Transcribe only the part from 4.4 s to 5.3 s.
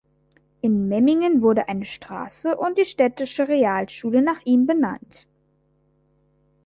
ihm benannt.